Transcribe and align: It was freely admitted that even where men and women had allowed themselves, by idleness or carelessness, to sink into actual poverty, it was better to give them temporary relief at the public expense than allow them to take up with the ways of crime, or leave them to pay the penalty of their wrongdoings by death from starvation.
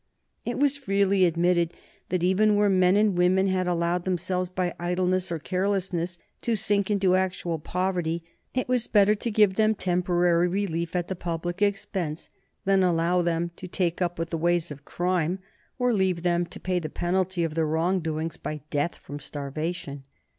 It 0.45 0.57
was 0.57 0.77
freely 0.77 1.25
admitted 1.25 1.75
that 2.09 2.23
even 2.23 2.55
where 2.55 2.69
men 2.71 2.95
and 2.95 3.15
women 3.15 3.45
had 3.45 3.67
allowed 3.67 4.03
themselves, 4.03 4.49
by 4.49 4.73
idleness 4.79 5.31
or 5.31 5.37
carelessness, 5.37 6.17
to 6.41 6.55
sink 6.55 6.89
into 6.89 7.15
actual 7.15 7.59
poverty, 7.59 8.23
it 8.55 8.67
was 8.67 8.87
better 8.87 9.13
to 9.13 9.29
give 9.29 9.57
them 9.57 9.75
temporary 9.75 10.47
relief 10.47 10.95
at 10.95 11.07
the 11.07 11.15
public 11.15 11.61
expense 11.61 12.31
than 12.65 12.81
allow 12.81 13.21
them 13.21 13.51
to 13.57 13.67
take 13.67 14.01
up 14.01 14.17
with 14.17 14.31
the 14.31 14.39
ways 14.39 14.71
of 14.71 14.85
crime, 14.85 15.37
or 15.77 15.93
leave 15.93 16.23
them 16.23 16.47
to 16.47 16.59
pay 16.59 16.79
the 16.79 16.89
penalty 16.89 17.43
of 17.43 17.53
their 17.53 17.67
wrongdoings 17.67 18.37
by 18.37 18.61
death 18.71 18.95
from 18.95 19.19
starvation. 19.19 20.03